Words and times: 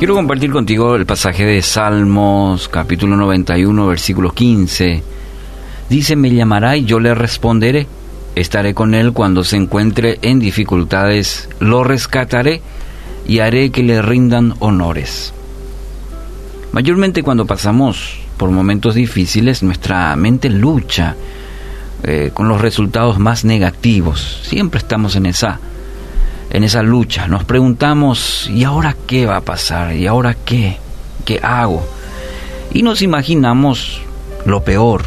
Quiero 0.00 0.14
compartir 0.14 0.50
contigo 0.50 0.96
el 0.96 1.04
pasaje 1.04 1.44
de 1.44 1.60
Salmos, 1.60 2.70
capítulo 2.70 3.16
91, 3.16 3.86
versículo 3.86 4.32
15. 4.32 5.02
Dice, 5.90 6.16
me 6.16 6.30
llamará 6.30 6.74
y 6.78 6.86
yo 6.86 6.98
le 7.00 7.14
responderé. 7.14 7.86
Estaré 8.34 8.72
con 8.72 8.94
él 8.94 9.12
cuando 9.12 9.44
se 9.44 9.56
encuentre 9.56 10.18
en 10.22 10.40
dificultades, 10.40 11.50
lo 11.60 11.84
rescataré 11.84 12.62
y 13.26 13.40
haré 13.40 13.68
que 13.68 13.82
le 13.82 14.00
rindan 14.00 14.54
honores. 14.60 15.34
Mayormente 16.72 17.22
cuando 17.22 17.44
pasamos 17.44 18.20
por 18.38 18.50
momentos 18.52 18.94
difíciles, 18.94 19.62
nuestra 19.62 20.16
mente 20.16 20.48
lucha 20.48 21.14
eh, 22.04 22.30
con 22.32 22.48
los 22.48 22.62
resultados 22.62 23.18
más 23.18 23.44
negativos. 23.44 24.40
Siempre 24.44 24.78
estamos 24.78 25.14
en 25.16 25.26
esa, 25.26 25.60
en 26.50 26.64
esa 26.64 26.82
lucha. 26.82 27.26
Nos 27.26 27.44
preguntamos, 27.44 28.48
¿y 28.50 28.64
ahora 28.64 28.96
qué 29.06 29.26
va 29.26 29.36
a 29.36 29.40
pasar? 29.40 29.94
¿Y 29.94 30.06
ahora 30.06 30.34
qué? 30.34 30.78
¿Qué 31.24 31.40
hago? 31.42 31.86
Y 32.72 32.82
nos 32.82 33.02
imaginamos 33.02 34.02
lo 34.44 34.62
peor. 34.62 35.04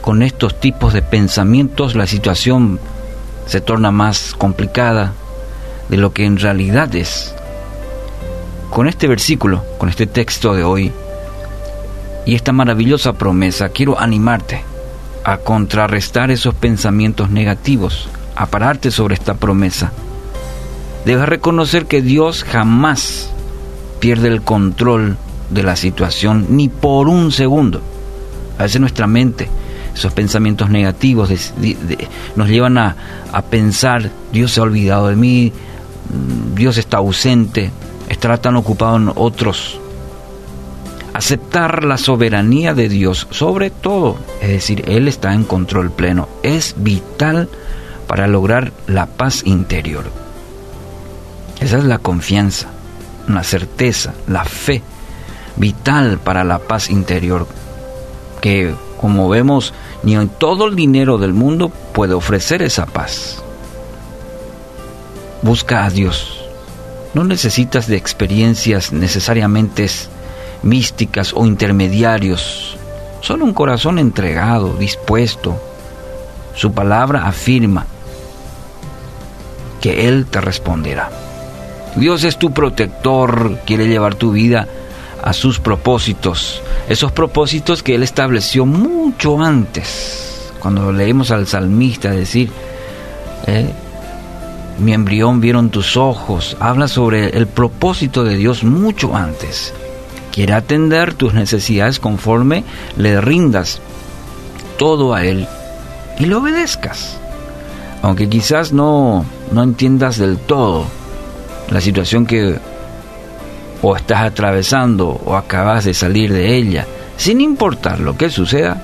Con 0.00 0.22
estos 0.22 0.58
tipos 0.60 0.92
de 0.92 1.02
pensamientos 1.02 1.94
la 1.94 2.06
situación 2.06 2.80
se 3.46 3.60
torna 3.60 3.90
más 3.90 4.34
complicada 4.36 5.12
de 5.88 5.96
lo 5.96 6.12
que 6.12 6.24
en 6.24 6.38
realidad 6.38 6.94
es 6.94 7.34
con 8.72 8.88
este 8.88 9.06
versículo, 9.06 9.62
con 9.76 9.90
este 9.90 10.06
texto 10.06 10.54
de 10.54 10.64
hoy 10.64 10.92
y 12.24 12.34
esta 12.34 12.52
maravillosa 12.52 13.12
promesa, 13.12 13.68
quiero 13.68 14.00
animarte 14.00 14.64
a 15.24 15.36
contrarrestar 15.36 16.30
esos 16.30 16.54
pensamientos 16.54 17.28
negativos, 17.28 18.08
a 18.34 18.46
pararte 18.46 18.90
sobre 18.90 19.14
esta 19.14 19.34
promesa. 19.34 19.92
Debes 21.04 21.28
reconocer 21.28 21.86
que 21.86 22.00
Dios 22.00 22.44
jamás 22.44 23.30
pierde 23.98 24.28
el 24.28 24.42
control 24.42 25.16
de 25.50 25.62
la 25.62 25.76
situación 25.76 26.46
ni 26.50 26.68
por 26.68 27.08
un 27.08 27.32
segundo. 27.32 27.80
A 28.58 28.64
veces 28.64 28.80
nuestra 28.80 29.06
mente, 29.06 29.48
esos 29.94 30.12
pensamientos 30.12 30.70
negativos 30.70 31.30
nos 32.36 32.48
llevan 32.48 32.78
a, 32.78 32.96
a 33.32 33.42
pensar, 33.42 34.10
Dios 34.32 34.52
se 34.52 34.60
ha 34.60 34.62
olvidado 34.62 35.08
de 35.08 35.16
mí, 35.16 35.52
Dios 36.54 36.78
está 36.78 36.98
ausente, 36.98 37.70
estará 38.08 38.38
tan 38.38 38.56
ocupado 38.56 38.96
en 38.96 39.10
otros. 39.14 39.80
Aceptar 41.14 41.84
la 41.84 41.98
soberanía 41.98 42.74
de 42.74 42.88
Dios 42.88 43.26
sobre 43.30 43.70
todo, 43.70 44.18
es 44.40 44.48
decir, 44.48 44.84
Él 44.86 45.08
está 45.08 45.34
en 45.34 45.44
control 45.44 45.90
pleno, 45.90 46.28
es 46.42 46.74
vital 46.78 47.48
para 48.06 48.28
lograr 48.28 48.72
la 48.86 49.06
paz 49.06 49.42
interior. 49.44 50.21
Esa 51.62 51.78
es 51.78 51.84
la 51.84 51.98
confianza, 51.98 52.66
la 53.28 53.44
certeza, 53.44 54.14
la 54.26 54.44
fe, 54.44 54.82
vital 55.54 56.18
para 56.18 56.42
la 56.42 56.58
paz 56.58 56.90
interior, 56.90 57.46
que 58.40 58.74
como 59.00 59.28
vemos, 59.28 59.72
ni 60.02 60.16
en 60.16 60.28
todo 60.28 60.66
el 60.66 60.74
dinero 60.74 61.18
del 61.18 61.32
mundo 61.32 61.68
puede 61.68 62.14
ofrecer 62.14 62.62
esa 62.62 62.86
paz. 62.86 63.44
Busca 65.42 65.84
a 65.84 65.90
Dios, 65.90 66.44
no 67.14 67.22
necesitas 67.22 67.86
de 67.86 67.96
experiencias 67.96 68.92
necesariamente 68.92 69.86
místicas 70.64 71.32
o 71.32 71.46
intermediarios, 71.46 72.76
solo 73.20 73.44
un 73.44 73.54
corazón 73.54 74.00
entregado, 74.00 74.74
dispuesto. 74.74 75.62
Su 76.56 76.72
palabra 76.72 77.28
afirma 77.28 77.86
que 79.80 80.08
Él 80.08 80.26
te 80.26 80.40
responderá. 80.40 81.31
Dios 81.96 82.24
es 82.24 82.38
tu 82.38 82.52
protector, 82.52 83.58
quiere 83.66 83.86
llevar 83.86 84.14
tu 84.14 84.32
vida 84.32 84.66
a 85.22 85.32
sus 85.32 85.60
propósitos, 85.60 86.62
esos 86.88 87.12
propósitos 87.12 87.82
que 87.82 87.94
Él 87.94 88.02
estableció 88.02 88.64
mucho 88.64 89.40
antes. 89.40 90.50
Cuando 90.58 90.90
leemos 90.90 91.30
al 91.30 91.46
salmista 91.46 92.10
decir, 92.10 92.50
eh, 93.46 93.70
mi 94.78 94.94
embrión 94.94 95.40
vieron 95.40 95.70
tus 95.70 95.96
ojos, 95.96 96.56
habla 96.60 96.88
sobre 96.88 97.36
el 97.36 97.46
propósito 97.46 98.24
de 98.24 98.36
Dios 98.36 98.64
mucho 98.64 99.14
antes. 99.14 99.74
Quiere 100.32 100.54
atender 100.54 101.12
tus 101.12 101.34
necesidades 101.34 102.00
conforme 102.00 102.64
le 102.96 103.20
rindas 103.20 103.80
todo 104.78 105.12
a 105.12 105.24
Él 105.24 105.46
y 106.18 106.24
le 106.24 106.34
obedezcas. 106.34 107.18
Aunque 108.00 108.30
quizás 108.30 108.72
no, 108.72 109.26
no 109.52 109.62
entiendas 109.62 110.16
del 110.16 110.38
todo 110.38 110.86
la 111.70 111.80
situación 111.80 112.26
que 112.26 112.58
o 113.80 113.96
estás 113.96 114.22
atravesando 114.22 115.08
o 115.08 115.36
acabas 115.36 115.84
de 115.84 115.94
salir 115.94 116.32
de 116.32 116.56
ella, 116.56 116.86
sin 117.16 117.40
importar 117.40 118.00
lo 118.00 118.16
que 118.16 118.30
suceda, 118.30 118.82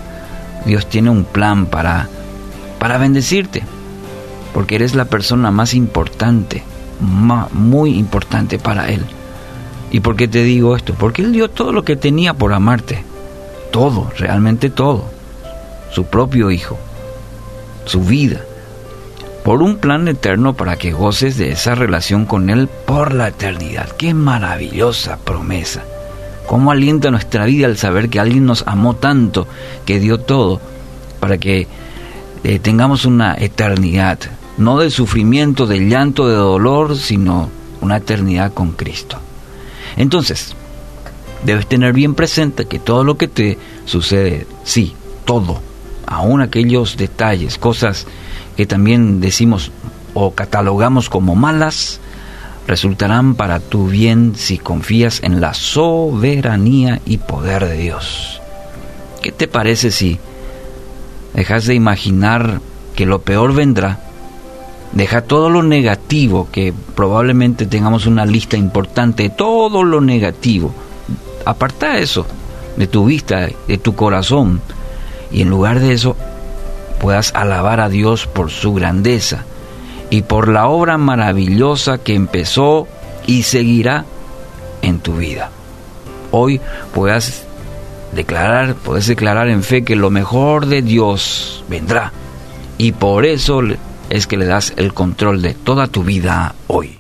Dios 0.66 0.88
tiene 0.88 1.10
un 1.10 1.24
plan 1.24 1.66
para, 1.66 2.08
para 2.78 2.98
bendecirte 2.98 3.62
porque 4.52 4.74
eres 4.74 4.94
la 4.94 5.04
persona 5.04 5.50
más 5.50 5.74
importante, 5.74 6.64
muy 6.98 7.96
importante 7.96 8.58
para 8.58 8.88
Él. 8.88 9.04
¿Y 9.90 10.00
por 10.00 10.16
qué 10.16 10.28
te 10.28 10.42
digo 10.42 10.74
esto? 10.74 10.94
Porque 10.94 11.22
Él 11.22 11.32
dio 11.32 11.48
todo 11.48 11.72
lo 11.72 11.84
que 11.84 11.96
tenía 11.96 12.34
por 12.34 12.52
amarte, 12.52 13.04
todo, 13.70 14.10
realmente 14.18 14.68
todo, 14.68 15.04
su 15.92 16.06
propio 16.06 16.50
Hijo, 16.50 16.78
su 17.84 18.00
vida, 18.00 18.40
por 19.48 19.62
un 19.62 19.78
plan 19.78 20.06
eterno 20.08 20.52
para 20.52 20.76
que 20.76 20.92
goces 20.92 21.38
de 21.38 21.52
esa 21.52 21.74
relación 21.74 22.26
con 22.26 22.50
Él 22.50 22.68
por 22.68 23.14
la 23.14 23.28
eternidad. 23.28 23.88
Qué 23.96 24.12
maravillosa 24.12 25.16
promesa. 25.16 25.84
Cómo 26.46 26.70
alienta 26.70 27.10
nuestra 27.10 27.46
vida 27.46 27.64
al 27.64 27.78
saber 27.78 28.10
que 28.10 28.20
alguien 28.20 28.44
nos 28.44 28.62
amó 28.66 28.96
tanto, 28.96 29.48
que 29.86 30.00
dio 30.00 30.20
todo, 30.20 30.60
para 31.18 31.38
que 31.38 31.66
eh, 32.44 32.58
tengamos 32.58 33.06
una 33.06 33.36
eternidad 33.38 34.18
no 34.58 34.78
de 34.80 34.90
sufrimiento, 34.90 35.66
de 35.66 35.78
llanto, 35.78 36.28
de 36.28 36.34
dolor, 36.34 36.94
sino 36.98 37.48
una 37.80 37.96
eternidad 37.96 38.52
con 38.52 38.72
Cristo. 38.72 39.18
Entonces, 39.96 40.54
debes 41.42 41.66
tener 41.66 41.94
bien 41.94 42.14
presente 42.14 42.66
que 42.66 42.80
todo 42.80 43.02
lo 43.02 43.16
que 43.16 43.28
te 43.28 43.56
sucede, 43.86 44.46
sí, 44.64 44.94
todo, 45.24 45.62
aún 46.06 46.42
aquellos 46.42 46.98
detalles, 46.98 47.56
cosas 47.56 48.06
que 48.58 48.66
también 48.66 49.20
decimos 49.20 49.70
o 50.14 50.32
catalogamos 50.32 51.08
como 51.08 51.36
malas, 51.36 52.00
resultarán 52.66 53.36
para 53.36 53.60
tu 53.60 53.86
bien 53.86 54.34
si 54.34 54.58
confías 54.58 55.22
en 55.22 55.40
la 55.40 55.54
soberanía 55.54 57.00
y 57.06 57.18
poder 57.18 57.66
de 57.68 57.76
Dios. 57.76 58.42
¿Qué 59.22 59.30
te 59.30 59.46
parece 59.46 59.92
si 59.92 60.18
dejas 61.34 61.66
de 61.66 61.76
imaginar 61.76 62.60
que 62.96 63.06
lo 63.06 63.20
peor 63.20 63.54
vendrá 63.54 64.00
Deja 64.90 65.20
todo 65.20 65.50
lo 65.50 65.62
negativo, 65.62 66.48
que 66.50 66.74
probablemente 66.96 67.66
tengamos 67.66 68.06
una 68.06 68.24
lista 68.26 68.56
importante 68.56 69.28
todo 69.28 69.84
lo 69.84 70.00
negativo. 70.00 70.74
Aparta 71.44 71.98
eso 71.98 72.26
de 72.76 72.88
tu 72.88 73.04
vista, 73.04 73.48
de 73.68 73.78
tu 73.78 73.94
corazón. 73.94 74.60
Y 75.30 75.42
en 75.42 75.50
lugar 75.50 75.78
de 75.78 75.92
eso, 75.92 76.16
puedas 77.00 77.34
alabar 77.34 77.80
a 77.80 77.88
Dios 77.88 78.26
por 78.26 78.50
su 78.50 78.74
grandeza 78.74 79.44
y 80.10 80.22
por 80.22 80.48
la 80.48 80.68
obra 80.68 80.98
maravillosa 80.98 81.98
que 81.98 82.14
empezó 82.14 82.88
y 83.26 83.42
seguirá 83.42 84.04
en 84.82 85.00
tu 85.00 85.16
vida. 85.16 85.50
Hoy 86.30 86.60
puedas 86.94 87.44
declarar, 88.12 88.74
puedes 88.74 89.06
declarar 89.06 89.48
en 89.48 89.62
fe 89.62 89.84
que 89.84 89.96
lo 89.96 90.10
mejor 90.10 90.66
de 90.66 90.82
Dios 90.82 91.64
vendrá. 91.68 92.12
Y 92.78 92.92
por 92.92 93.26
eso 93.26 93.60
es 94.10 94.26
que 94.26 94.36
le 94.36 94.46
das 94.46 94.72
el 94.76 94.94
control 94.94 95.42
de 95.42 95.54
toda 95.54 95.88
tu 95.88 96.04
vida 96.04 96.54
hoy. 96.68 96.97